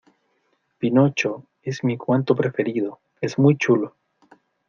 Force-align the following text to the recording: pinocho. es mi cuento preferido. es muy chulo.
pinocho. 0.79 1.43
es 1.61 1.83
mi 1.83 1.95
cuento 1.95 2.35
preferido. 2.35 2.99
es 3.21 3.37
muy 3.37 3.55
chulo. 3.55 3.95